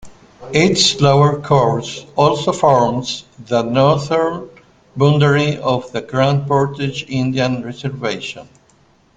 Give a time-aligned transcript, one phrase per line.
[0.53, 4.49] Its lower course also forms the northern
[4.95, 8.49] boundary of the Grand Portage Indian Reservation.